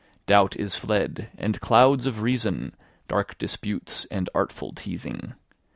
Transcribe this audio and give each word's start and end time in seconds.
Doubt 0.25 0.55
is 0.55 0.75
fled, 0.75 1.29
and 1.37 1.61
clouds 1.61 2.07
of 2.07 2.23
reason, 2.23 2.73
Dark 3.07 3.37
disputes 3.37 4.05
and 4.09 4.31
artful 4.33 4.73
teazing. 4.73 5.35